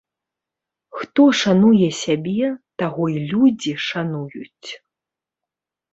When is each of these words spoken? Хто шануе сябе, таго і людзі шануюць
Хто 1.01 1.23
шануе 1.41 1.89
сябе, 2.03 2.47
таго 2.79 3.05
і 3.19 3.27
людзі 3.35 3.73
шануюць 3.89 4.69